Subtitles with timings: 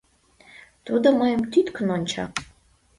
[0.85, 2.25] Тудо мыйым тӱткын онча.